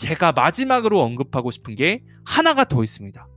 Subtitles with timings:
[0.00, 3.28] 제가 마지막으로 언급하고 싶은 게 하나가 더 있습니다.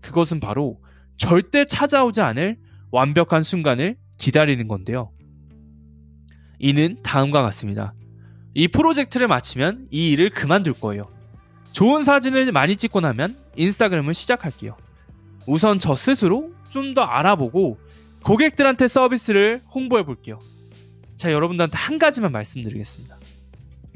[0.00, 0.80] 그것은 바로
[1.18, 2.56] 절대 찾아오지 않을
[2.90, 5.12] 완벽한 순간을 기다리는 건데요.
[6.58, 7.92] 이는 다음과 같습니다.
[8.54, 11.10] 이 프로젝트를 마치면 이 일을 그만둘 거예요.
[11.72, 14.78] 좋은 사진을 많이 찍고 나면 인스타그램을 시작할게요.
[15.46, 17.78] 우선 저 스스로 좀 더 알아보고
[18.24, 20.38] 고객들한테 서비스를 홍보해 볼게요.
[21.16, 23.18] 자, 여러분들한테 한 가지만 말씀드리겠습니다.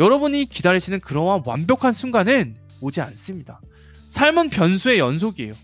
[0.03, 3.61] 여러분이 기다리시는 그러한 완벽한 순간은 오지 않습니다.
[4.09, 5.55] 삶은 변수의 연속이에요.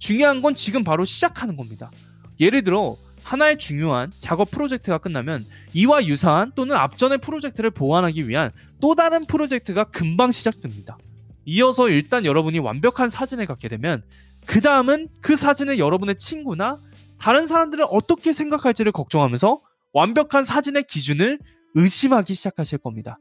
[0.00, 1.92] 중요한 건 지금 바로 시작하는 겁니다.
[2.40, 8.96] 예를 들어 하나의 중요한 작업 프로젝트가 끝나면 이와 유사한 또는 앞전의 프로젝트를 보완하기 위한 또
[8.96, 10.98] 다른 프로젝트가 금방 시작됩니다.
[11.44, 14.02] 이어서 일단 여러분이 완벽한 사진을 갖게 되면
[14.44, 16.80] 그 다음은 그 사진을 여러분의 친구나
[17.20, 19.60] 다른 사람들은 어떻게 생각할지를 걱정하면서
[19.92, 21.38] 완벽한 자신의 기준을
[21.76, 23.18] 의심하기 시작하실 겁니다.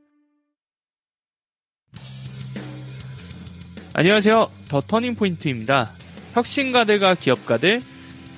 [3.95, 4.49] 안녕하세요.
[4.69, 5.91] The Turning Point입니다.
[6.33, 7.79] 혁신가들과 기업가들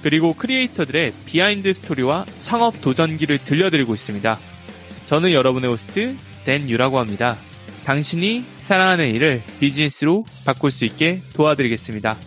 [0.03, 4.37] 그리고 크리에이터들의 비하인드 스토리와 창업 도전기를 들려드리고 있습니다.
[5.05, 7.37] 저는 여러분의 호스트 댄 유라고 합니다.
[7.85, 12.17] 당신이 사랑하는 일을 비즈니스로 바꿀 수 있게 도와드리겠습니다.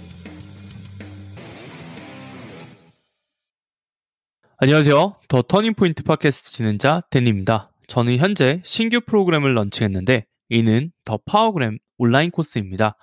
[4.57, 5.17] 안녕하세요.
[5.29, 7.73] The Turning Point 팟캐스트 진행자 댄입니다.
[7.89, 12.97] 저는 현재 신규 프로그램을 런칭했는데 이는 The Powergram 온라인 코스입니다.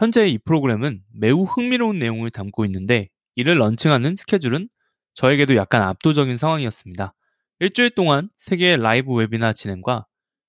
[0.00, 4.70] 현재 이 프로그램은 매우 흥미로운 내용을 담고 있는데 이를 런칭하는 스케줄은
[5.12, 7.12] 저에게도 약간 압도적인 상황이었습니다.
[7.58, 10.06] 일주일 동안 세개의 라이브 웨비나 진행과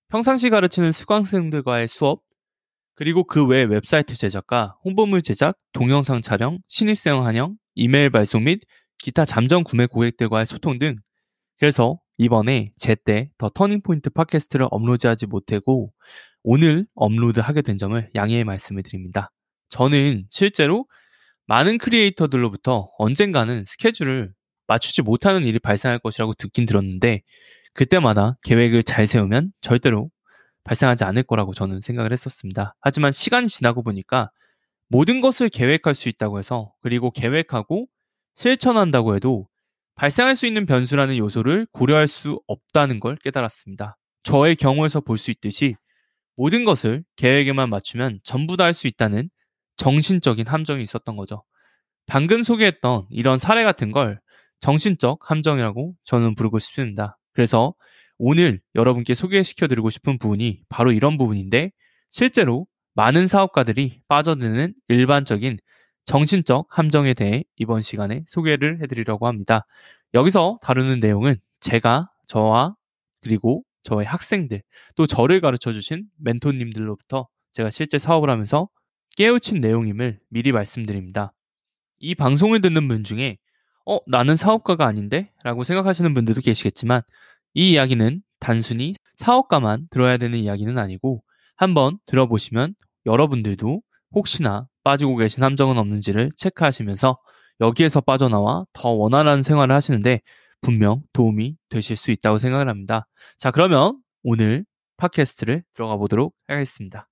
[0.07, 2.21] 평상시 가르치는 수강생들과의 수업,
[2.95, 8.61] 그리고 그 외 웹사이트 제작과 홍보물 제작, 동영상 촬영, 신입생 환영, 이메일 발송 및
[8.99, 10.95] 기타 잠정 구매 고객들과의 소통 등
[11.59, 15.91] 그래서 이번에 제때 더 터닝포인트 팟캐스트를 업로드하지 못하고
[16.41, 19.29] 오늘 업로드하게 된 점을 양해의 말씀을 드립니다.
[19.71, 20.85] 저는 실제로
[21.47, 24.33] 많은 크리에이터들로부터 언젠가는 스케줄을
[24.67, 27.21] 맞추지 못하는 일이 발생할 것이라고 듣긴 들었는데
[27.73, 30.09] 그때마다 계획을 잘 세우면 절대로
[30.65, 32.75] 발생하지 않을 거라고 저는 생각을 했었습니다.
[32.81, 34.31] 하지만 시간이 지나고 보니까
[34.89, 37.87] 모든 것을 계획할 수 있다고 해서 그리고 계획하고
[38.35, 39.47] 실천한다고 해도
[39.95, 43.97] 발생할 수 있는 변수라는 요소를 고려할 수 없다는 걸 깨달았습니다.
[44.23, 45.75] 저의 경우에서 볼 수 있듯이
[46.35, 49.29] 모든 것을 계획에만 맞추면 전부 다 할 수 있다는
[49.81, 51.43] 정신적인 함정이 있었던 거죠.
[52.05, 54.19] 방금 소개했던 이런 사례 같은 걸
[54.59, 57.17] 정신적 함정이라고 저는 부르고 싶습니다.
[57.33, 57.73] 그래서
[58.19, 61.71] 오늘 여러분께 소개시켜 드리고 싶은 부분이 바로 이런 부분인데
[62.11, 65.57] 실제로 많은 사업가들이 빠져드는 일반적인
[66.05, 69.65] 정신적 함정에 대해 이번 시간에 소개를 해드리려고 합니다.
[70.13, 72.75] 여기서 다루는 내용은 제가 저와
[73.21, 74.61] 그리고 저의 학생들
[74.95, 78.69] 또 저를 가르쳐 주신 멘토님들로부터 제가 실제 사업을 하면서
[79.17, 81.33] 깨우친 내용임을 미리 말씀드립니다.
[81.99, 83.37] 이 방송을 듣는 분 중에
[83.85, 85.31] 어, 나는 사업가가 아닌데?
[85.43, 87.01] 라고 생각하시는 분들도 계시겠지만
[87.53, 91.23] 이 이야기는 단순히 사업가만 들어야 되는 이야기는 아니고
[91.55, 93.81] 한번 들어보시면 여러분들도
[94.13, 97.17] 혹시나 빠지고 계신 함정은 없는지를 체크하시면서
[97.59, 100.21] 여기에서 빠져나와 더 원활한 생활을 하시는데
[100.61, 103.07] 분명 도움이 되실 수 있다고 생각을 합니다.
[103.37, 104.65] 자, 그러면 오늘
[104.97, 107.10] 팟캐스트를 들어가 보도록 하겠습니다.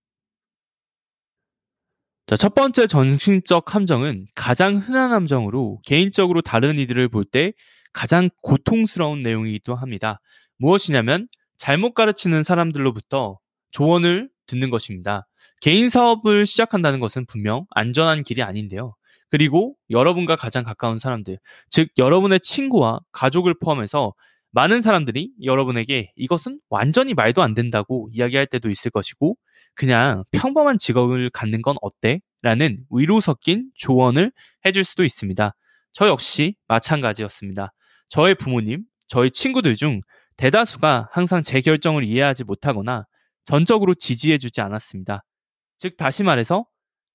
[2.29, 7.53] 자, 첫 번째 정신적 함정은 가장 흔한 함정으로 개인적으로 다른 이들을 볼 때
[7.91, 10.19] 가장 고통스러운 내용이기도 합니다.
[10.59, 13.40] 무엇이냐면 잘못 가르치는 사람들로부터
[13.72, 15.28] 조언을 듣는 것입니다.
[15.59, 18.94] 개인 사업을 시작한다는 것은 분명 안전한 길이 아닌데요.
[19.31, 21.40] 그리고 여러분과 가장 가까운 사람들,
[21.72, 24.13] 즉 여러분의 친구와 가족을 포함해서
[24.52, 29.38] 많은 사람들이 여러분에게 이것은 완전히 말도 안 된다고 이야기할 때도 있을 것이고
[29.76, 32.22] 그냥 평범한 직업을 갖는 건 어때?
[32.42, 34.32] 라는 위로 섞인 조언을
[34.66, 35.54] 해줄 수도 있습니다.
[35.92, 37.74] 저 역시 마찬가지였습니다.
[38.08, 40.02] 저의 부모님, 저희 친구들 중
[40.38, 43.06] 대다수가 항상 제 결정을 이해하지 못하거나
[43.44, 45.26] 전적으로 지지해주지 않았습니다.
[45.78, 46.66] 즉, 다시 말해서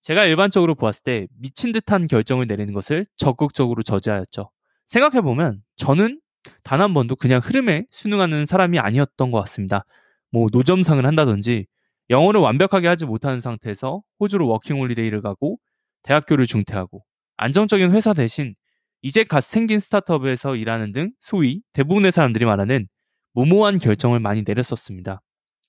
[0.02, 4.50] 제가 일반적으로 보았을 때 미친 듯한 결정을 내리는 것을 적극적으로 저지하였죠.
[4.86, 6.20] 생각해보면 저는
[6.62, 9.84] 단 한 번도 그냥 흐름에 순응하는 사람이 아니었던 것 같습니다.
[10.30, 11.66] 뭐 노점상을 한다든지
[12.10, 15.58] 영어를 완벽하게 하지 못하는 상태에서 호주로 워킹홀리데이를 가고
[16.02, 17.02] 대학교를 중퇴하고
[17.36, 18.54] 안정적인 회사 대신
[19.02, 22.88] 이제 갓 생긴 스타트업에서 일하는 등 소위 대부분의 사람들이 말하는
[23.34, 25.20] 무모한 결정을 많이 내렸었습니다.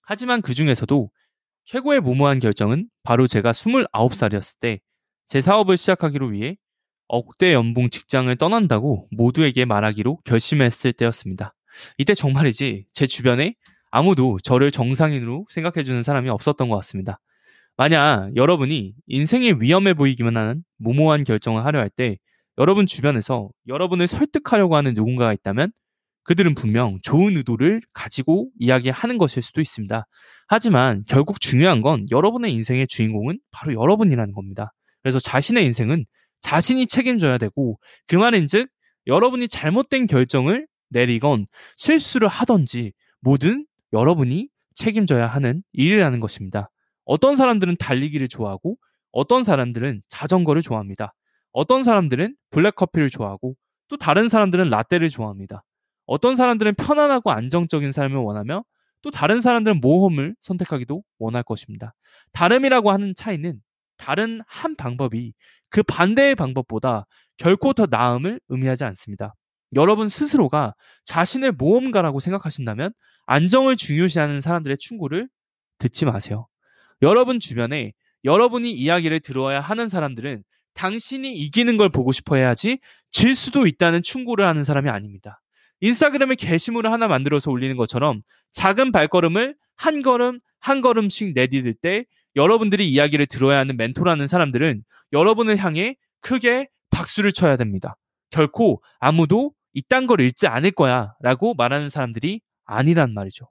[0.04, 1.10] 하지만 그 중에서도
[1.66, 4.80] 최고의 무모한 결정은 바로 제가 29살이었을 때
[5.28, 6.56] 제 사업을 시작하기로 위해
[7.08, 11.54] 억대 연봉 직장을 떠난다고 모두에게 말하기로 결심했을 때였습니다.
[11.98, 13.56] 이때 정말이지 제 주변에
[13.92, 17.20] 아무도 저를 정상인으로 생각해주는 사람이 없었던 것 같습니다.
[17.78, 22.18] 만약 여러분이 인생에 위험해 보이기만 하는 무모한 결정을 하려 할 때
[22.58, 25.72] 여러분 주변에서 여러분을 설득하려고 하는 누군가가 있다면
[26.24, 30.08] 그들은 분명 좋은 의도를 가지고 이야기하는 것일 수도 있습니다.
[30.48, 34.72] 하지만 결국 중요한 건 여러분의 인생의 주인공은 바로 여러분이라는 겁니다.
[35.04, 36.06] 그래서 자신의 인생은
[36.46, 38.70] 자신이 책임져야 되고 그 말인즉
[39.08, 46.70] 여러분이 잘못된 결정을 내리건 실수를 하던지 모든 여러분이 책임져야 하는 일이라는 것입니다.
[47.04, 48.78] 어떤 사람들은 달리기를 좋아하고
[49.12, 51.16] 어떤 사람들은 자전거를 좋아합니다.
[51.52, 53.56] 어떤 사람들은 블랙커피를 좋아하고
[53.88, 55.64] 또 다른 사람들은 라떼를 좋아합니다.
[56.06, 58.64] 어떤 사람들은 편안하고 안정적인 삶을 원하며
[59.02, 61.96] 또 다른 사람들은 모험을 선택하기도 원할 것입니다.
[62.34, 63.62] 다름이라고 하는 차이는
[63.98, 65.34] 다른 한 방법이
[65.70, 67.06] 그 반대의 방법보다
[67.38, 69.34] 결코 더 나음을 의미하지 않습니다.
[69.74, 70.74] 여러분 스스로가
[71.06, 72.94] 자신을 모험가라고 생각하신다면
[73.26, 75.28] 안정을 중요시하는 사람들의 충고를
[75.80, 76.48] 듣지 마세요.
[77.02, 77.94] 여러분 주변에
[78.24, 80.44] 여러분이 이야기를 들어야 하는 사람들은
[80.74, 85.42] 당신이 이기는 걸 보고 싶어 해야지 질 수도 있다는 충고를 하는 사람이 아닙니다.
[85.82, 88.22] 인스타그램에 게시물을 하나 만들어서 올리는 것처럼
[88.54, 92.06] 작은 발걸음을 한 걸음 한 걸음씩 내디딜 때
[92.36, 94.84] 여러분들이 이야기를 들어야 하는 멘토라는 사람들은
[95.14, 97.96] 여러분을 향해 크게 박수를 쳐야 됩니다.
[98.30, 103.50] 결코 아무도 이딴 걸 읽지 않을 거야 라고 말하는 사람들이 아니란 말이죠.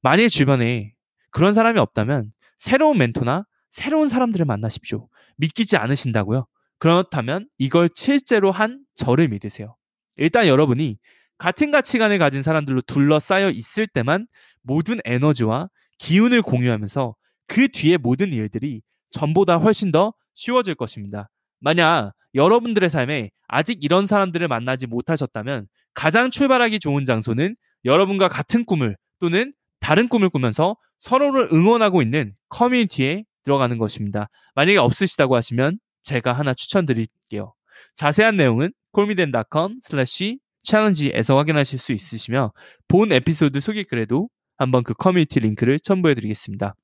[0.00, 0.92] 만일 주변에
[1.30, 5.08] 그런 사람이 없다면 새로운 멘토나 새로운 사람들을 만나십시오.
[5.36, 6.46] 믿기지 않으신다고요?
[6.78, 9.76] 그렇다면 이걸 실제로 한 저를 믿으세요.
[10.16, 10.98] 일단 여러분이
[11.38, 14.26] 같은 가치관을 가진 사람들로 둘러싸여 있을 때만
[14.62, 15.68] 모든 에너지와
[15.98, 17.14] 기운을 공유하면서
[17.46, 21.28] 그 뒤에 모든 일들이 전보다 훨씬 더 쉬워질 것입니다.
[21.60, 28.96] 만약 여러분들의 삶에 아직 이런 사람들을 만나지 못하셨다면 가장 출발하기 좋은 장소는 여러분과 같은 꿈을
[29.20, 34.28] 또는 다른 꿈을 꾸면서 서로를 응원하고 있는 커뮤니티에 들어가는 것입니다.
[34.54, 37.54] 만약에 없으시다고 하시면 제가 하나 추천드릴게요.
[37.94, 42.52] 자세한 내용은 callmedan.com slash challenge에서 확인하실 수 있으시며
[42.88, 46.74] 본 에피소드 소개 글에도 한번 그 커뮤니티 링크를 첨부해 드리겠습니다.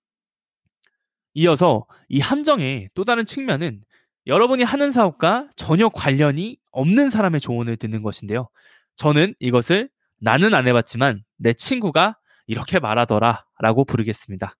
[1.38, 3.80] 이어서 이 함정의 또 다른 측면은
[4.26, 8.48] 여러분이 하는 사업과 전혀 관련이 없는 사람의 조언을 듣는 것인데요.
[8.96, 9.88] 저는 이것을
[10.20, 12.16] 나는 안 해봤지만 내 친구가
[12.48, 14.56] 이렇게 말하더라 라고 부르겠습니다.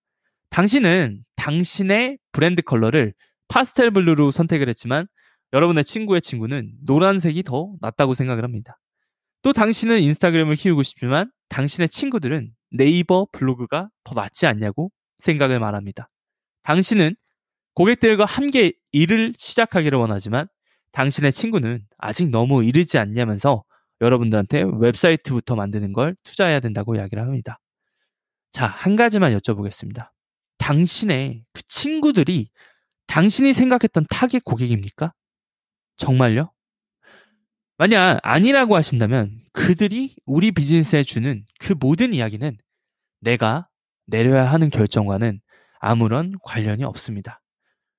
[0.51, 3.13] 당신은 당신의 브랜드 컬러를
[3.49, 5.09] pastel blue로 선택을 했지만
[5.53, 8.79] 여러분의 친구의 친구는 노란색이 더 낫다고 생각을 합니다.
[9.43, 16.09] 또 당신은 인스타그램을 키우고 싶지만 당신의 친구들은 네이버 블로그가 더 낫지 않냐고 생각을 말합니다.
[16.69, 17.17] 당신은
[17.73, 20.49] 고객들과 함께 일을 시작하기를 원하지만
[20.93, 23.65] 당신의 친구는 아직 너무 이르지 않냐면서
[24.03, 27.59] 여러분들한테 웹사이트부터 만드는 걸 투자해야 된다고 이야기를 합니다.
[28.51, 30.11] 자, 한 가지만 여쭤보겠습니다.
[30.59, 32.51] 당신의 그 친구들이
[33.07, 35.15] 당신이 생각했던 타겟 고객입니까?
[35.97, 36.53] 정말요?
[37.79, 42.59] 만약 아니라고 하신다면 그들이 우리 비즈니스에 주는 그 모든 이야기는
[43.21, 43.69] 내가
[44.05, 45.41] 내려야 하는 결정과는
[45.81, 47.41] 아무런 관련이 없습니다.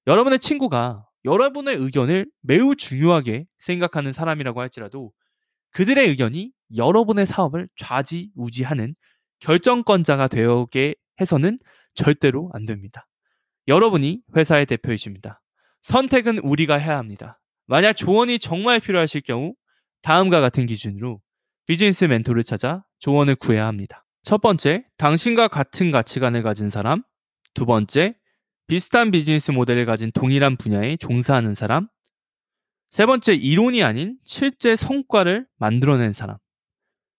[0.07, 5.11] 여러분의 친구가 여러분의 의견을 매우 중요하게 생각하는 사람이라고 할지라도
[5.71, 8.95] 그들의 의견이 여러분의 사업을 좌지우지하는
[9.39, 11.59] 결정권자가 되게 해서는
[11.93, 13.07] 절대로 안 됩니다.
[13.67, 15.41] 여러분이 회사의 대표이십니다.
[15.81, 17.39] 선택은 우리가 해야 합니다.
[17.67, 19.53] 만약 조언이 정말 필요하실 경우
[20.01, 21.21] 다음과 같은 기준으로
[21.67, 24.05] 비즈니스 멘토를 찾아 조언을 구해야 합니다.
[24.23, 27.03] 첫 번째, 당신과 같은 가치관을 가진 사람.
[27.53, 28.15] 두 번째,
[28.67, 31.87] 비슷한 비즈니스 모델을 가진 동일한 분야에 종사하는 사람.
[32.89, 36.37] 세 번째, 이론이 아닌 실제 성과를 만들어낸 사람.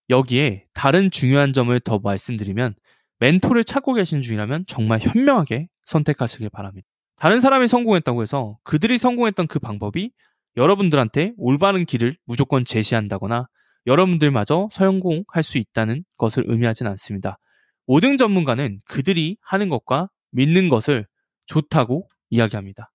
[0.09, 2.75] 여기에 다른 중요한 점을 더 말씀드리면
[3.19, 6.87] 멘토를 찾고 계신 중이라면 정말 현명하게 선택하시길 바랍니다.
[7.15, 10.11] 다른 사람이 성공했다고 해서 그들이 성공했던 그 방법이
[10.57, 13.47] 여러분들한테 올바른 길을 무조건 제시한다거나
[13.85, 17.37] 여러분들마저 성공할 수 있다는 것을 의미하진 않습니다.
[17.85, 21.07] 모든 전문가는 그들이 하는 것과 믿는 것을
[21.45, 22.91] 좋다고 이야기합니다.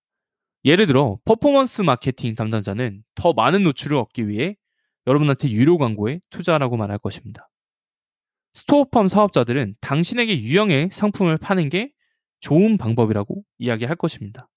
[0.65, 4.57] 예를 들어 퍼포먼스 마케팅 담당자는 더 많은 노출을 얻기 위해
[5.07, 7.49] 여러분한테 유료 광고에 투자하라고 말할 것입니다.
[8.55, 11.93] 스토어팜 사업자들은 당신에게 유형의 상품을 파는 게
[12.41, 14.49] 좋은 방법이라고 이야기할 것입니다.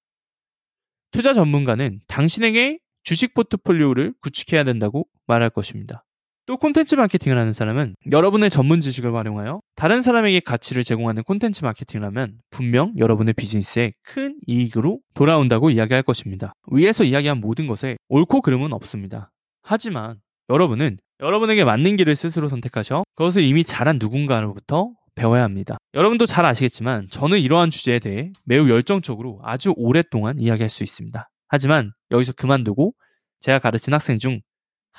[1.11, 6.05] 투자 전문가는 당신에게 주식 포트폴리오를 구축해야 된다고 말할 것입니다.
[6.49, 12.03] 또 콘텐츠 마케팅을 하는 사람은 여러분의 전문 지식을 활용하여 다른 사람에게 가치를 제공하는 콘텐츠 마케팅을
[12.07, 16.53] 하면 분명 여러분의 비즈니스에 큰 이익으로 돌아온다고 이야기할 것입니다.
[16.71, 19.31] 위에서 이야기한 모든 것에 옳고 그름은 없습니다.
[19.61, 20.15] 하지만
[20.49, 25.77] 여러분은 여러분에게 맞는 길을 스스로 선택하셔 그것을 이미 잘한 누군가로부터 배워야 합니다.
[25.93, 31.29] 여러분도 잘 아시겠지만 저는 이러한 주제에 대해 매우 열정적으로 아주 오랫동안 이야기할 수 있습니다.
[31.47, 32.95] 하지만 여기서 그만두고
[33.39, 34.39] 제가 가르친 학생 중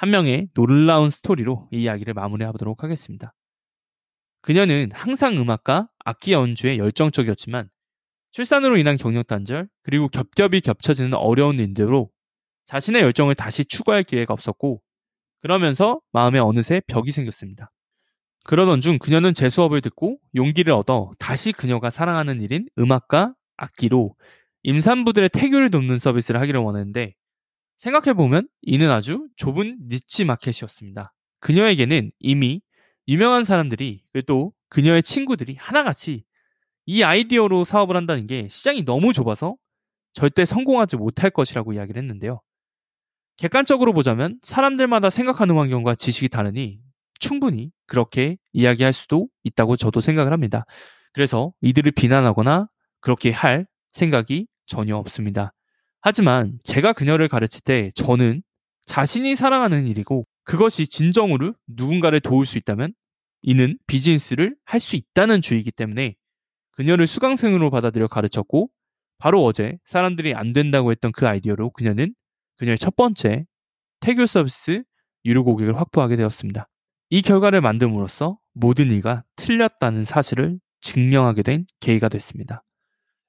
[0.01, 3.35] 한 명의 놀라운 스토리로 이 이야기를 마무리해 보도록 하겠습니다.
[4.41, 7.69] 그녀는 항상 음악과 악기 연주에 열정적이었지만
[8.33, 12.09] 출산으로 인한 경력 단절 그리고 겹겹이 겹쳐지는 어려운 일들로
[12.65, 14.81] 자신의 열정을 다시 추구할 기회가 없었고
[15.43, 17.71] 그러면서 마음에 어느새 벽이 생겼습니다.
[18.45, 24.15] 그러던 중 그녀는 제 수업을 듣고 용기를 얻어 다시 그녀가 사랑하는 일인 음악과 악기로
[24.63, 27.17] 임산부들의 태교를 돕는 서비스를 하기를 원했는데
[27.81, 31.13] 생각해보면 이는 아주 좁은 니치 마켓이었습니다.
[31.41, 32.61] 그녀에게는 이미
[33.09, 36.25] 유명한 사람들이 그리고 또 그녀의 친구들이 하나같이
[36.87, 39.57] 이 아이디어로 사업을 한다는 게 시장이 너무 좁아서
[40.13, 42.43] 절대 성공하지 못할 것이라고 이야기를 했는데요.
[43.39, 46.81] 객관적으로 보자면 사람들마다 생각하는 환경과 지식이 다르니
[47.19, 50.67] 충분히 그렇게 이야기할 수도 있다고 저도 생각을 합니다.
[51.13, 52.69] 그래서 이들을 비난하거나
[53.01, 55.55] 그렇게 할 생각이 전혀 없습니다.
[56.01, 58.43] 하지만 제가 그녀를 가르칠 때 저는
[58.87, 62.93] 자신이 사랑하는 일이고 그것이 진정으로 누군가를 도울 수 있다면
[63.43, 66.15] 이는 비즈니스를 할 수 있다는 주의이기 때문에
[66.73, 68.71] 그녀를 수강생으로 받아들여 가르쳤고
[69.19, 72.15] 바로 어제 사람들이 안 된다고 했던 그 아이디어로 그녀는
[72.57, 73.45] 그녀의 첫 번째
[74.01, 74.83] 태교 서비스
[75.27, 76.69] 유료 고객을 확보하게 되었습니다.
[77.11, 82.65] 이 결과를 만듦으로써 모든 이가 틀렸다는 사실을 증명하게 된 계기가 됐습니다.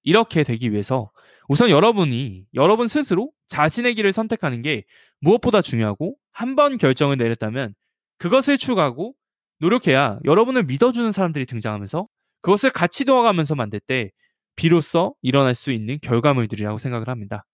[0.03, 1.12] 이렇게 되기 위해서
[1.48, 4.84] 우선 여러분이 여러분 스스로 자신의 길을 선택하는 게
[5.20, 7.74] 무엇보다 중요하고 한 번 결정을 내렸다면
[8.17, 9.13] 그것을 추구하고
[9.60, 12.08] 노력해야 여러분을 믿어주는 사람들이 등장하면서
[12.41, 14.12] 그것을 같이 도와가면서 만들 때
[14.55, 17.46] 비로소 일어날 수 있는 결과물들이라고 생각을 합니다.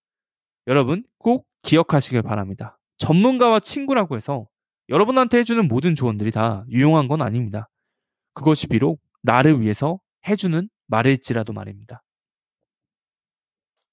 [0.68, 2.78] 여러분 꼭 기억하시길 바랍니다.
[2.98, 4.48] 전문가와 친구라고 해서
[4.90, 7.70] 여러분한테 해주는 모든 조언들이 다 유용한 건 아닙니다.
[8.34, 12.04] 그것이 비록 나를 위해서 해주는 말일지라도 말입니다.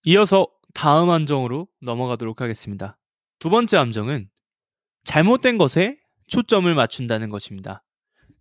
[0.05, 2.99] 이어서 다음 함정으로 넘어가도록 하겠습니다.
[3.39, 4.29] 두 번째 함정은
[5.05, 7.83] 잘못된 것에 초점을 맞춘다는 것입니다.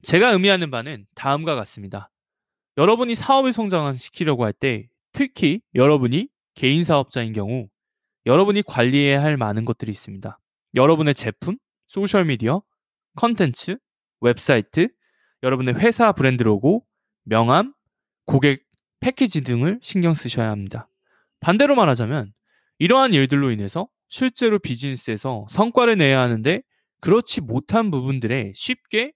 [0.02, 2.10] 제가 의미하는 바는 다음과 같습니다.
[2.78, 7.68] 여러분이 사업을 성장시키려고 할 때 특히 여러분이 개인 사업자인 경우
[8.26, 10.40] 여러분이 관리해야 할 많은 것들이 있습니다.
[10.76, 12.64] 여러분의 제품, 소셜미디어,
[13.16, 13.78] 컨텐츠,
[14.22, 14.90] 웹사이트,
[15.44, 16.86] 여러분의 회사 브랜드 로고,
[17.24, 17.74] 명함,
[18.26, 18.66] 고객
[19.00, 20.90] 패키지 등을 신경 쓰셔야 합니다.
[21.44, 22.32] 반대로 말하자면
[22.80, 26.62] 이러한 일들로 인해서 실제로 비즈니스에서 성과를 내야 하는데
[27.02, 29.12] 그렇지 못한 부분들에 쉽게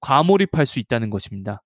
[0.00, 1.62] 과몰입할 수 있다는 것입니다.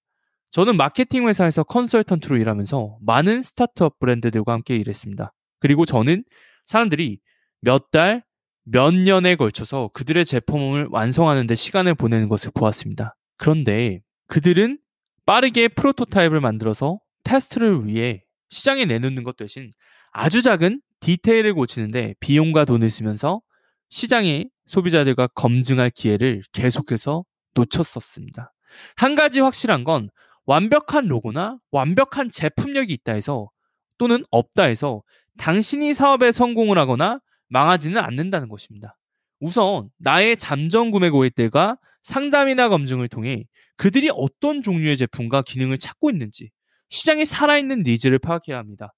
[0.50, 5.32] 저는 마케팅 회사에서 컨설턴트로 일하면서 많은 스타트업 브랜드들과 함께 일했습니다.
[5.60, 6.24] 그리고 저는
[6.66, 7.18] 사람들이
[7.60, 8.22] 몇 달,
[8.64, 13.16] 몇 년에 걸쳐서 그들의 제품을 완성하는데 시간을 보내는 것을 보았습니다.
[13.38, 14.78] 그런데 그들은
[15.24, 19.70] 빠르게 프로토타입을 만들어서 테스트를 위해 시장에 내놓는 것 대신
[20.12, 23.40] 아주 작은 디테일을 고치는데 비용과 돈을 쓰면서
[23.88, 28.52] 시장의 소비자들과 검증할 기회를 계속해서 놓쳤었습니다.
[28.96, 30.10] 한 가지 확실한 건
[30.44, 33.50] 완벽한 로고나 완벽한 제품력이 있다 해서
[33.98, 35.02] 또는 없다 해서
[35.38, 38.96] 당신이 사업에 성공을 하거나 망하지는 않는다는 것입니다.
[39.40, 43.44] 우선 나의 잠정 구매 고객들과 상담이나 검증을 통해
[43.76, 46.50] 그들이 어떤 종류의 제품과 기능을 찾고 있는지
[46.90, 48.92] 시장에 살아있는 needs를 파악해야 합니다.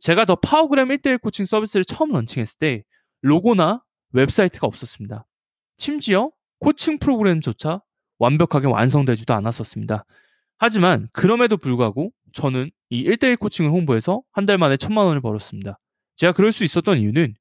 [0.00, 2.84] 제가 더 파워그램 1대1 코칭 서비스를 처음 런칭했을 때
[3.22, 5.26] 로고나 웹사이트가 없었습니다.
[5.76, 7.82] 심지어 코칭 프로그램조차
[8.18, 10.04] 완벽하게 완성되지도 않았었습니다.
[10.58, 15.78] 하지만 그럼에도 불구하고 저는 이 1대1 코칭을 홍보해서 한 달 만에 천만 원을 벌었습니다.
[16.16, 17.34] 제가 그럴 수 있었던 이유는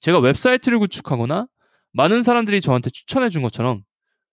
[0.00, 1.46] 제가 웹사이트를 구축하거나
[1.92, 3.82] 많은 사람들이 저한테 추천해 준 것처럼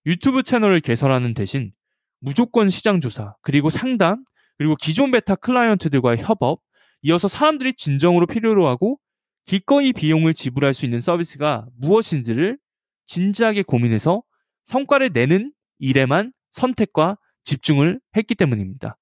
[0.06, 1.72] 유튜브 채널을 개설하는 대신
[2.20, 4.24] 무조건 시장 조사, 그리고 상담,
[4.58, 6.62] 그리고 기존 베타 클라이언트들과의 협업,
[7.02, 9.00] 이어서 사람들이 진정으로 필요로 하고
[9.46, 12.58] 기꺼이 비용을 지불할 수 있는 서비스가 무엇인지를
[13.06, 14.24] 진지하게 고민해서
[14.66, 18.98] 성과를 내는 일에만 선택과 집중을 했기 때문입니다.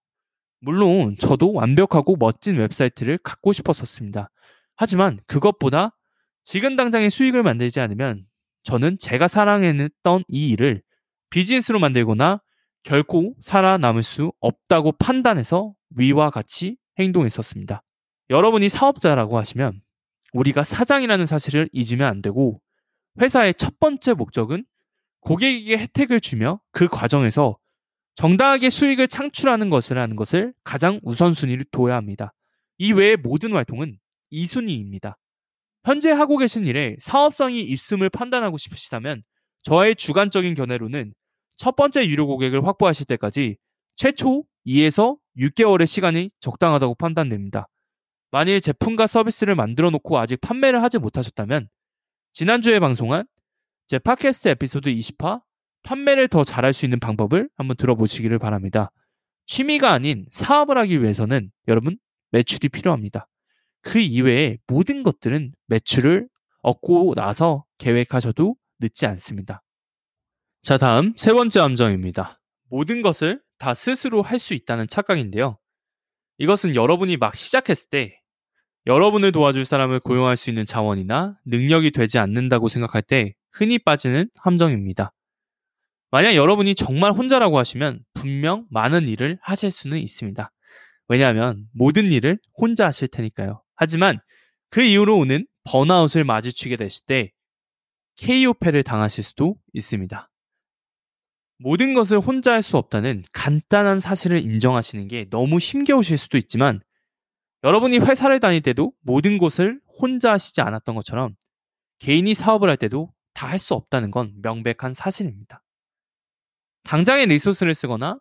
[0.60, 4.30] 물론 저도 완벽하고 멋진 웹사이트를 갖고 싶었었습니다.
[4.76, 5.96] 하지만 그것보다
[6.44, 8.26] 지금 당장의 수익을 만들지 않으면
[8.64, 10.84] 저는 제가 사랑했던 이 일을
[11.30, 12.42] 비즈니스로 만들거나
[12.84, 17.84] 결코 살아남을 수 없다고 판단해서 위와 같이 행동했었습니다.
[18.30, 19.82] 여러분이 사업자라고 하시면
[20.34, 22.62] 우리가 사장이라는 사실을 잊으면 안 되고
[23.22, 24.66] 회사의 첫 번째 목적은
[25.22, 27.58] 고객에게 혜택을 주며 그 과정에서
[28.16, 32.34] 정당하게 수익을 창출하는 것이라는 것을 가장 우선순위를 둬야 합니다.
[32.78, 33.98] 이 외의 모든 활동은
[34.32, 35.16] 2순위입니다.
[35.84, 39.24] 현재 하고 계신 일에 사업성이 있음을 판단하고 싶으시다면
[39.62, 41.14] 저의 주관적인 견해로는
[41.58, 43.58] 첫 번째 유료 고객을 확보하실 때까지
[43.96, 47.68] 최초 2에서 6개월의 시간이 적당하다고 판단됩니다.
[48.32, 51.70] 만일 제품과 서비스를 만들어 놓고 아직 판매를 하지 못하셨다면
[52.34, 53.26] 지난주에 방송한
[53.88, 55.42] 제 팟캐스트 에피소드 20화
[55.84, 58.92] 판매를 더 잘할 수 있는 방법을 한번 들어보시기를 바랍니다.
[59.46, 61.98] 취미가 아닌 사업을 하기 위해서는 여러분
[62.32, 63.28] 매출이 필요합니다.
[63.82, 66.28] 그 이외에 모든 것들은 매출을
[66.64, 69.62] 얻고 나서 계획하셔도 늦지 않습니다.
[70.64, 72.42] 자, 다음 세 번째 함정입니다.
[72.70, 75.58] 모든 것을 다 스스로 할 수 있다는 착각인데요.
[76.38, 78.20] 이것은 여러분이 막 시작했을 때
[78.88, 85.14] 여러분을 도와줄 사람을 고용할 수 있는 자원이나 능력이 되지 않는다고 생각할 때 흔히 빠지는 함정입니다.
[86.12, 90.52] 만약 여러분이 정말 혼자라고 하시면 분명 많은 일을 하실 수는 있습니다.
[91.08, 93.64] 왜냐하면 모든 일을 혼자 하실 테니까요.
[93.76, 94.20] 하지만
[94.70, 97.32] 그 이후로 오는 번아웃을 마주치게 되실 때
[98.18, 100.30] KO패를 당하실 수도 있습니다.
[101.58, 106.82] 모든 것을 혼자 할 수 없다는 간단한 사실을 인정하시는 게 너무 힘겨우실 수도 있지만
[107.64, 111.36] 여러분이 회사를 다닐 때도 모든 것을 혼자 하시지 않았던 것처럼
[112.00, 115.62] 개인이 사업을 할 때도 다 할 수 없다는 건 명백한 사실입니다.
[116.84, 118.20] 당장의 리소스를 쓰거나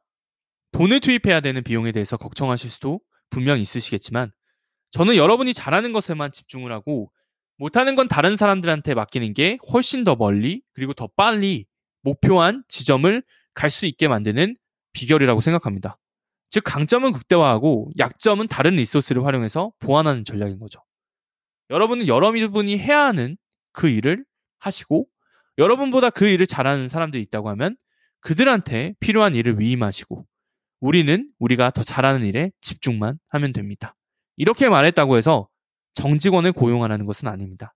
[0.72, 3.00] 돈을 투입해야 되는 비용에 대해서 걱정하실 수도
[3.30, 4.32] 분명 있으시겠지만
[4.90, 7.10] 저는 여러분이 잘하는 것에만 집중을 하고
[7.58, 11.66] 못하는 건 다른 사람들한테 맡기는 게 훨씬 더 멀리 그리고 더 빨리
[12.04, 13.22] 목표한 지점을
[13.54, 14.56] 갈 수 있게 만드는
[14.92, 15.98] 비결이라고 생각합니다.
[16.50, 20.80] 즉 강점은 극대화하고 약점은 다른 리소스를 활용해서 보완하는 전략인 거죠.
[21.70, 23.36] 여러분은 여러분이 해야 하는
[23.72, 24.24] 그 일을
[24.60, 25.06] 하시고
[25.58, 27.76] 여러분보다 그 일을 잘하는 사람들이 있다고 하면
[28.20, 30.26] 그들한테 필요한 일을 위임하시고
[30.80, 33.96] 우리는 우리가 더 잘하는 일에 집중만 하면 됩니다.
[34.36, 35.48] 이렇게 말했다고 해서
[35.94, 37.74] 정직원을 고용하라는 것은 아닙니다.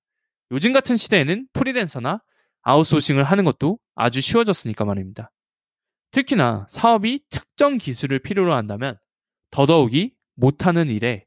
[0.50, 2.20] 요즘 같은 시대에는 프리랜서나
[2.68, 5.32] 아웃소싱을 하는 것도 아주 쉬워졌으니까 말입니다.
[6.10, 8.98] 특히나 사업이 특정 기술을 필요로 한다면
[9.50, 11.24] 더더욱이 못하는 일에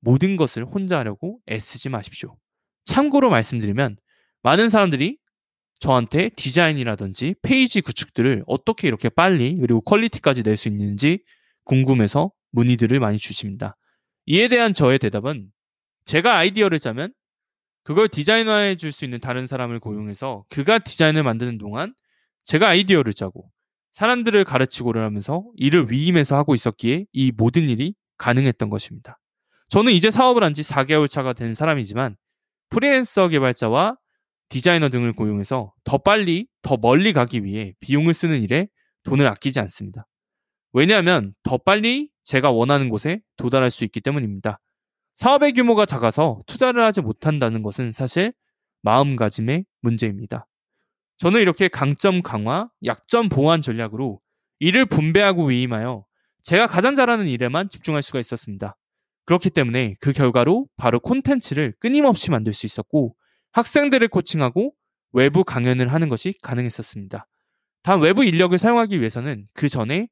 [0.00, 2.38] 모든 것을 혼자 하려고 애쓰지 마십시오.
[2.86, 3.98] 참고로 말씀드리면
[4.42, 5.18] 많은 사람들이
[5.80, 11.22] 저한테 디자인이라든지 페이지 구축들을 어떻게 이렇게 빨리 그리고 퀄리티까지 낼 수 있는지
[11.64, 13.76] 궁금해서 문의들을 많이 주십니다.
[14.24, 15.50] 이에 대한 저의 대답은
[16.04, 17.12] 제가 아이디어를 짜면
[17.84, 21.94] 그걸 디자인화해 줄 수 있는 다른 사람을 고용해서 그가 디자인을 만드는 동안
[22.44, 23.50] 제가 아이디어를 짜고
[23.92, 29.18] 사람들을 가르치고를 하면서 일을 위임해서 하고 있었기에 이 모든 일이 가능했던 것입니다.
[29.68, 32.16] 저는 이제 사업을 한 지 4개월 차가 된 사람이지만
[32.70, 33.96] 프리랜서 개발자와
[34.50, 38.68] 디자이너 등을 고용해서 더 빨리, 더 멀리 가기 위해 비용을 쓰는 일에
[39.04, 40.06] 돈을 아끼지 않습니다.
[40.72, 44.60] 왜냐하면 더 빨리 제가 원하는 곳에 도달할 수 있기 때문입니다.
[45.18, 48.32] 사업의 규모가 작아서 투자를 하지 못한다는 것은 사실
[48.82, 50.46] 마음가짐의 문제입니다.
[51.16, 54.20] 저는 이렇게 강점 강화, 약점 보완 전략으로
[54.60, 56.04] 일을 분배하고 위임하여
[56.42, 58.76] 제가 가장 잘하는 일에만 집중할 수가 있었습니다.
[59.24, 63.16] 그렇기 때문에 그 결과로 바로 콘텐츠를 끊임없이 만들 수 있었고
[63.50, 64.72] 학생들을 코칭하고
[65.14, 67.26] 외부 강연을 하는 것이 가능했었습니다.
[67.82, 70.06] 단 외부 인력을 사용하기 위해서는 그 전에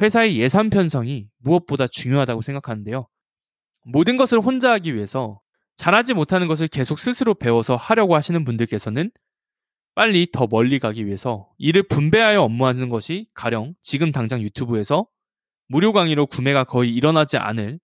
[0.00, 3.08] 회사의 예산 편성이 무엇보다 중요하다고 생각하는데요.
[3.84, 5.40] 모든 것을 혼자 하기 위해서
[5.76, 9.10] 잘하지 못하는 것을 계속 스스로 배워서 하려고 하시는 분들께서는
[9.94, 15.06] 빨리 더 멀리 가기 위해서 일을 분배하여 업무하는 것이 가령 지금 당장 유튜브에서
[15.68, 17.78] 무료 강의로 구매가 거의 일어나지 않을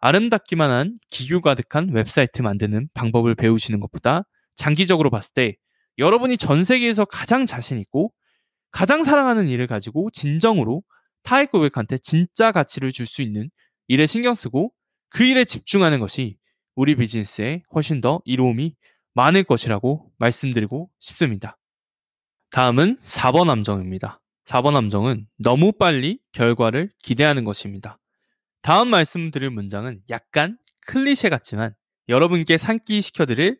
[0.00, 5.56] 아름답기만 한 기교 가득한 웹사이트 만드는 방법을 배우시는 것보다 장기적으로 봤을 때
[5.98, 8.12] 여러분이 전 세계에서 가장 자신 있고
[8.70, 10.82] 가장 사랑하는 일을 가지고 진정으로
[11.22, 13.50] 타의 고객한테 진짜 가치를 줄 수 있는
[13.88, 14.72] 일에 신경 쓰고
[15.10, 16.38] 그 일에 집중하는 것이
[16.74, 18.74] 우리 비즈니스에 훨씬 더 이로움이
[19.14, 21.58] 많을 것이라고 말씀드리고 싶습니다.
[22.50, 24.20] 다음은 4번 함정입니다.
[24.46, 27.98] 4번 함정은 너무 빨리 결과를 기대하는 것입니다.
[28.62, 31.74] 다음 말씀드릴 문장은 약간 클리셰 같지만
[32.08, 33.58] 여러분께 상기시켜드릴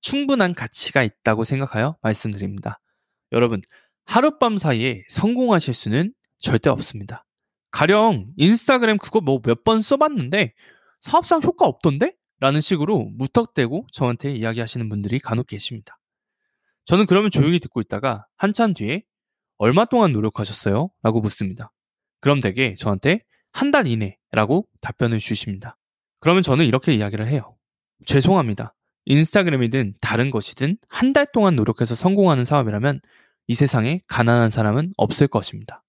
[0.00, 2.80] 충분한 가치가 있다고 생각하여 말씀드립니다.
[3.32, 3.60] 여러분,
[4.04, 7.24] 하룻밤 사이에 성공하실 수는 절대 없습니다.
[7.70, 10.52] 가령 인스타그램 그거 뭐 몇 번 써봤는데
[11.06, 12.14] 사업상 효과 없던데?
[12.40, 15.98] 라는 식으로 무턱대고 저한테 이야기하시는 분들이 간혹 계십니다.
[16.84, 19.04] 저는 그러면 조용히 듣고 있다가 한참 뒤에
[19.56, 20.90] 얼마 동안 노력하셨어요?
[21.02, 21.72] 라고 묻습니다.
[22.20, 23.20] 그럼 되게 저한테
[23.52, 25.78] 한 달 이내 라고 답변을 주십니다.
[26.20, 27.56] 그러면 저는 이렇게 이야기를 해요.
[28.04, 28.74] 죄송합니다.
[29.06, 33.00] 인스타그램이든 다른 것이든 한 달 동안 노력해서 성공하는 사업이라면
[33.46, 35.84] 이 세상에 가난한 사람은 없을 것입니다.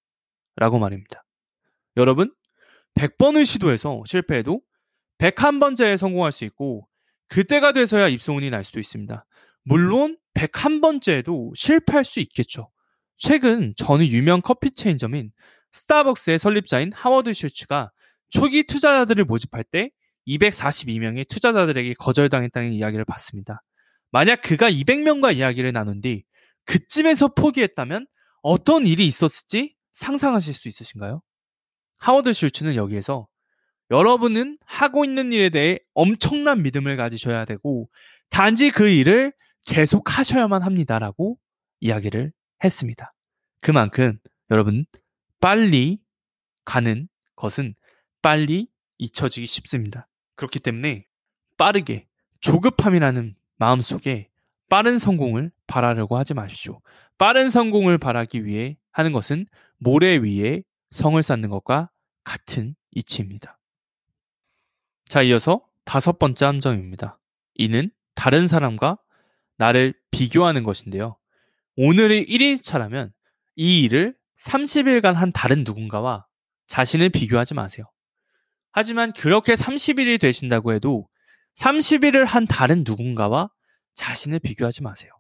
[0.56, 1.26] 라고 말입니다.
[1.98, 2.32] 여러분,
[2.96, 4.62] 100번을 시도해서 실패해도
[5.20, 6.88] 101번째에 성공할 수 있고
[7.28, 9.26] 그때가 돼서야 입소문이 날 수도 있습니다.
[9.64, 12.72] 물론 101번째에도 실패할 수 있겠죠.
[13.18, 15.32] 최근 저는 유명 커피 체인점인
[15.72, 17.92] 스타벅스의 설립자인 하워드 슐츠가
[18.30, 19.92] 초기 투자자들을 모집할 때
[20.28, 23.64] 242명의 투자자들에게 거절당했다는 이야기를 봤습니다.
[24.12, 26.24] 만약 그가 200명과 이야기를 나눈 뒤
[26.66, 28.08] 그쯤에서 포기했다면
[28.42, 31.22] 어떤 일이 있었을지 상상하실 수 있으신가요?
[31.98, 33.28] 하워드 슐츠는 여기에서
[33.92, 37.90] 여러분은 하고 있는 일에 대해 엄청난 믿음을 가지셔야 되고
[38.30, 39.34] 단지 그 일을
[39.66, 41.38] 계속 하셔야만 합니다라고
[41.80, 42.32] 이야기를
[42.64, 43.14] 했습니다.
[43.62, 44.18] 그만큼
[44.52, 44.86] 여러분
[45.40, 46.00] 빨리
[46.66, 47.76] 가는 것은
[48.22, 50.08] 빨리 잊혀지기 쉽습니다.
[50.36, 51.06] 그렇기 때문에
[51.58, 52.08] 빠르게
[52.42, 54.30] 조급함이라는 마음 속에
[54.70, 56.82] 빠른 성공을 바라려고 하지 마십시오.
[57.18, 59.48] 빠른 성공을 바라기 위해 하는 것은
[59.78, 61.90] 모래 위에 성을 쌓는 것과
[62.24, 63.57] 같은 이치입니다.
[65.08, 67.20] 자, 이어서 다섯 번째 함정입니다.
[67.56, 68.98] 이는 다른 사람과
[69.58, 71.18] 나를 비교하는 것인데요.
[71.78, 73.12] 오늘이 1일차라면
[73.56, 76.26] 이 일을 30일간 한 다른 누군가와
[76.68, 77.86] 자신을 비교하지 마세요.
[78.72, 81.08] 하지만 그렇게 30일이 되신다고 해도
[81.56, 83.50] 30일을 한 다른 누군가와
[83.96, 85.12] 자신을 비교하지 마세요.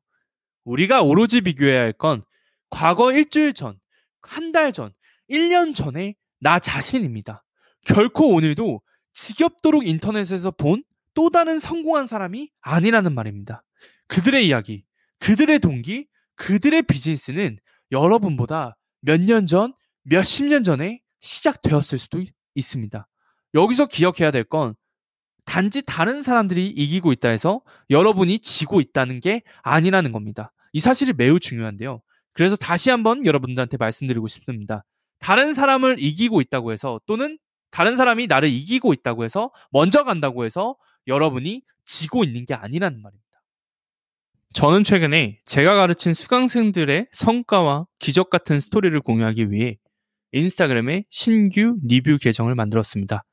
[0.65, 2.23] 우리가 오로지 비교해야 할 건
[2.69, 3.79] 과거 일주일 전,
[4.21, 4.93] 한 달 전,
[5.29, 7.43] 1년 전에 나 자신입니다.
[7.85, 8.81] 결코 오늘도
[9.17, 13.63] 지겹도록 인터넷에서 본 또 다른 성공한 사람이 아니라는 말입니다.
[14.05, 14.83] 그들의 이야기,
[15.17, 17.57] 그들의 동기, 그들의 비즈니스는
[17.91, 23.07] 여러분보다 몇 년 전, 몇 십 년 전에 시작되었을 수도 있습니다.
[23.55, 24.75] 여기서 기억해야 될 건
[25.45, 30.53] 단지 다른 사람들이 이기고 있다 해서 여러분이 지고 있다는 게 아니라는 겁니다.
[30.73, 32.03] 이 사실이 매우 중요한데요.
[32.33, 34.83] 그래서 다시 한번 여러분들한테 말씀드리고 싶습니다.
[35.17, 40.75] 다른 사람을 이기고 있다고 해서 또는 다른 사람이 나를 이기고 있다고 해서 먼저 간다고 해서
[41.07, 43.27] 여러분이 지고 있는 게 아니라는 말입니다.
[44.53, 49.77] 저는 최근에 제가 가르친 수강생들의 성과와 기적 같은 스토리를 공유하기 위해
[50.31, 53.23] 인스타그램에 신규 리뷰 계정을 만들었습니다.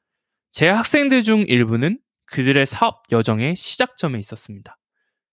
[0.51, 4.79] 제 학생들 중 일부는 그들의 사업 여정의 시작점에 있었습니다.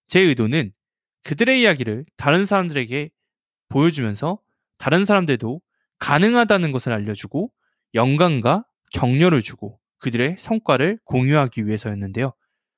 [0.07, 0.71] 제 의도는
[1.23, 3.11] 그들의 이야기를 다른 사람들에게
[3.69, 4.39] 보여주면서
[4.77, 5.61] 다른 사람들도
[5.99, 7.51] 가능하다는 것을 알려주고
[7.93, 12.33] 영감과 격려를 주고 그들의 성과를 공유하기 위해서였는데요.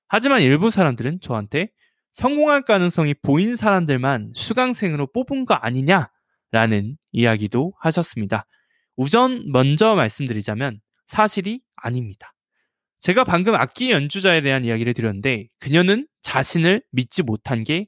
[0.07, 1.69] 하지만 일부 사람들은 저한테
[2.11, 8.45] 성공할 가능성이 보인 사람들만 수강생으로 뽑은 거 아니냐라는 이야기도 하셨습니다.
[8.95, 12.33] 우선 먼저 말씀드리자면 사실이 아닙니다.
[12.99, 17.87] 제가 방금 악기 연주자에 대한 이야기를 드렸는데 그녀는 자신을 믿지 못한 게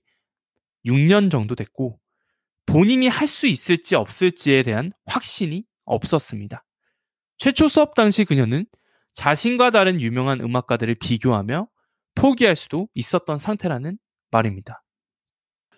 [0.85, 1.99] 6년 정도 됐고
[2.65, 6.64] 본인이 할 수 있을지 없을지에 대한 확신이 없었습니다.
[7.37, 8.65] 최초 수업 당시 그녀는
[9.13, 11.67] 자신과 다른 유명한 음악가들을 비교하며
[12.15, 13.97] 포기할 수도 있었던 상태라는
[14.31, 14.83] 말입니다.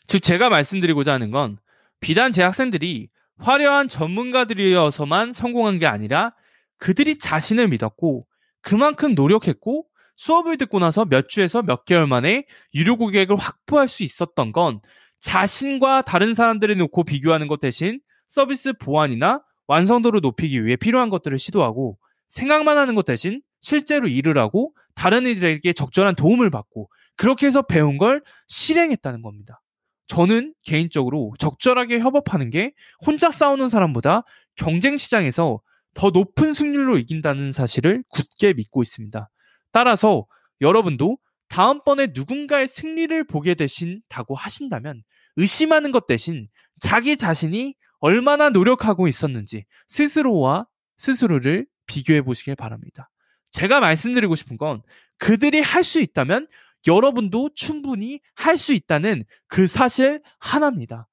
[0.08, 1.58] 즉, 제가 말씀드리고자 하는 건
[2.00, 6.34] 비단 제 학생들이 화려한 전문가들이어서만 성공한 게 아니라
[6.78, 8.28] 그들이 자신을 믿었고
[8.62, 14.52] 그만큼 노력했고 수업을 듣고 나서 몇 주에서 몇 개월 만에 유료 고객을 확보할 수 있었던
[14.52, 14.82] 건
[15.20, 21.98] 자신과 다른 사람들을 놓고 비교하는 것 대신 서비스 보완이나 완성도를 높이기 위해 필요한 것들을 시도하고
[22.30, 27.98] 생각만 하는 것 대신 실제로 일을 하고 다른 이들에게 적절한 도움을 받고 그렇게 해서 배운
[27.98, 29.62] 걸 실행했다는 겁니다.
[30.08, 32.74] 저는 개인적으로 적절하게 협업하는 게
[33.06, 34.24] 혼자 싸우는 사람보다
[34.56, 35.62] 경쟁 시장에서
[35.94, 39.30] 더 높은 승률로 이긴다는 사실을 굳게 믿고 있습니다.
[39.72, 40.26] 따라서
[40.62, 41.18] 여러분도
[41.50, 45.04] 다음번에 누군가의 승리를 보게 되신다고 하신다면
[45.36, 46.48] 의심하는 것 대신
[46.80, 53.10] 자기 자신이 얼마나 노력하고 있었는지 스스로와 스스로를 비교해 보시길 바랍니다.
[53.52, 54.82] 제가 말씀드리고 싶은 건
[55.18, 56.48] 그들이 할 수 있다면
[56.86, 61.08] 여러분도 충분히 할 수 있다는 그 사실 하나입니다.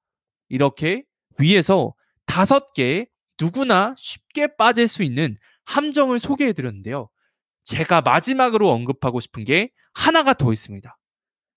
[0.48, 1.04] 이렇게
[1.38, 1.94] 위에서
[2.26, 3.08] 다섯 개의
[3.40, 7.08] 누구나 쉽게 빠질 수 있는 함정을 소개해 드렸는데요.
[7.64, 10.98] 제가 마지막으로 언급하고 싶은 게 하나가 더 있습니다.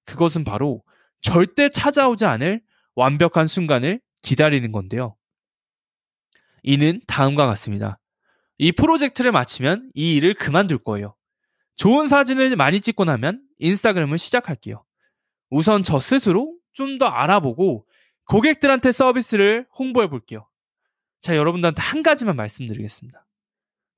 [0.05, 0.83] 그것은 바로
[1.19, 2.61] 절대 찾아오지 않을
[2.95, 5.16] 완벽한 순간을 기다리는 건데요.
[6.67, 7.97] 이는 다음과 같습니다.
[8.57, 11.15] 이 프로젝트를 마치면 이 일을 그만둘 거예요.
[11.77, 14.83] 좋은 사진을 많이 찍고 나면 인스타그램을 시작할게요.
[15.49, 17.87] 우선 저 스스로 좀 더 알아보고
[18.25, 20.45] 고객들한테 서비스를 홍보해 볼게요.
[21.21, 23.25] 자, 여러분들한테 한 가지만 말씀드리겠습니다.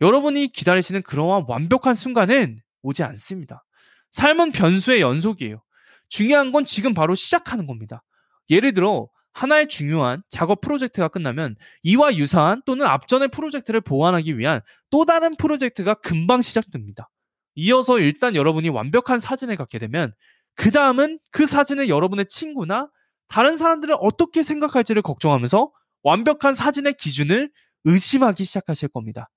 [0.01, 3.65] 여러분이 기다리시는 그러한 완벽한 순간은 오지 않습니다.
[4.11, 5.63] 삶은 변수의 연속이에요.
[6.07, 8.03] 중요한 건 지금 바로 시작하는 겁니다.
[8.51, 15.05] 예를 들어, 하나의 중요한 작업 프로젝트가 끝나면 이와 유사한 또는 앞전의 프로젝트를 보완하기 위한 또
[15.05, 17.09] 다른 프로젝트가 금방 시작됩니다.
[17.55, 20.13] 이어서 일단 여러분이 완벽한 사진을 갖게 되면
[20.55, 22.89] 그 다음은 그 사진을 여러분의 친구나
[23.29, 25.71] 다른 사람들은 어떻게 생각할지를 걱정하면서
[26.03, 27.49] 완벽한 사진의 기준을
[27.85, 29.29] 의심하기 시작하실 겁니다.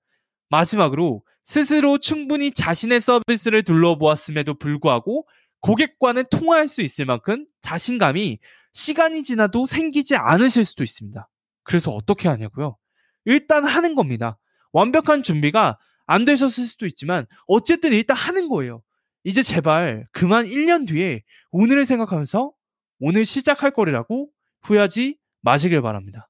[0.49, 5.25] 마지막으로 스스로 충분히 자신의 서비스를 둘러보았음에도 불구하고
[5.61, 8.39] 고객과는 통화할 수 있을 만큼 자신감이
[8.73, 11.29] 시간이 지나도 생기지 않으실 수도 있습니다.
[11.63, 12.77] 그래서 어떻게 하냐고요?
[13.25, 14.37] 일단 하는 겁니다.
[14.71, 18.81] 완벽한 준비가 안 되셨을 수도 있지만 어쨌든 일단 하는 거예요.
[19.23, 22.51] 이제 제발 그만 1년 뒤에 오늘을 생각하면서
[22.99, 24.29] 오늘 시작할 거리라고
[24.63, 26.29] 후회하지 마시길 바랍니다.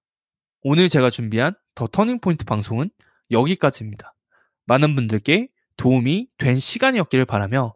[0.61, 2.89] 오늘 제가 준비한 더 터닝포인트 방송은
[3.31, 4.13] 여기까지입니다.
[4.65, 7.73] 많은 분들께 도움이 된 시간이었기를 바라며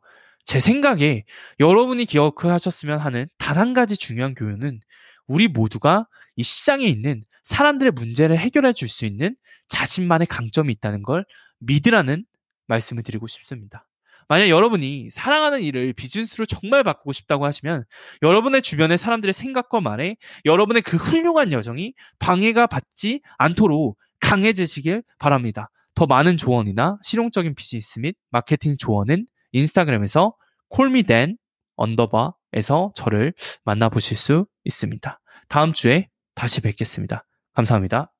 [0.48, 1.26] 제 생각에
[1.60, 4.80] 여러분이 기억하셨으면 하는 단 한 가지 중요한 교훈은
[5.28, 6.08] 우리 모두가
[6.38, 9.36] 이 시장에 있는 사람들의 문제를 해결해 줄 수 있는
[9.68, 11.26] 자신만의 강점이 있다는 걸
[11.60, 12.24] 믿으라는
[12.68, 13.86] 말씀을 드리고 싶습니다.
[14.30, 17.84] 만약 여러분이 사랑하는 일을 비즈니스로 정말 바꾸고 싶다고 하시면
[18.22, 25.70] 여러분의 주변의 사람들의 생각과 말에 여러분의 그 훌륭한 여정이 방해가 받지 않도록 강해지시길 바랍니다.
[25.96, 30.36] 더 많은 조언이나 실용적인 비즈니스 및 마케팅 조언은 인스타그램에서
[30.70, 31.38] 콜미댄
[31.76, 33.34] 언더바에서 저를
[33.64, 35.20] 만나보실 수 있습니다.
[35.48, 37.26] 다음 주에 다시 뵙겠습니다.
[37.54, 38.14] 감사합니다.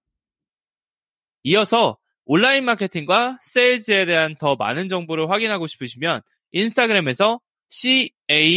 [1.44, 8.50] 이어서 온라인 마케팅과 세일즈에 대한 더 많은 정보를 확인하고 싶으시면 인스타그램에서 C-A-L-L-M-E-D-E-N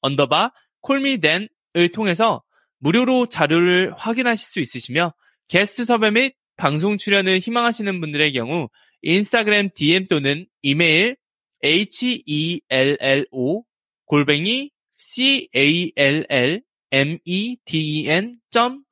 [0.00, 1.48] 언더바 콜미댄을
[1.92, 2.42] 통해서
[2.78, 5.12] 무료로 자료를 확인하실 수 있으시며
[5.48, 8.68] 게스트 섭외 및 방송 출연을 희망하시는 분들의 경우
[9.02, 11.16] 인스타그램 DM 또는 이메일
[11.62, 13.62] hello
[14.06, 18.84] 골뱅이 call medn.com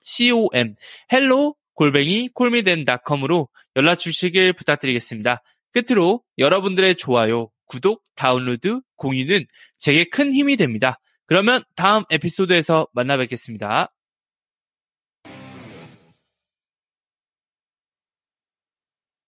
[1.12, 5.42] hello 골뱅이 콜미덴닷컴으로 연락 주시길 부탁드리겠습니다.
[5.72, 9.46] 끝으로 여러분들의 좋아요, 구독, 다운로드, 공유는
[9.78, 10.98] 제게 큰 힘이 됩니다.
[11.26, 13.92] 그러면 다음 에피소드에서 만나 뵙겠습니다.